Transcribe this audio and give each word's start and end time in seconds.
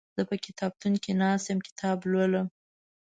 زه 0.17 0.21
په 0.29 0.35
کتابتون 0.45 0.93
کې 1.03 1.11
ناست 1.21 1.47
يم 1.51 1.59
کتاب 1.67 1.97
لولم 2.11 2.47